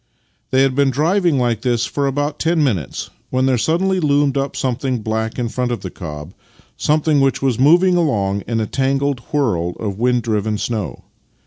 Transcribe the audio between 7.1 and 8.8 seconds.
which was moving along in a